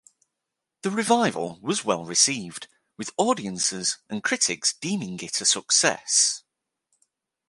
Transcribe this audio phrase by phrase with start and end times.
[0.81, 2.67] The revival was well-received,
[2.97, 6.41] with audiences and critics deeming it a success.